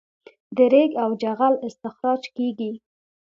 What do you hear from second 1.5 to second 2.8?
استخراج کیږي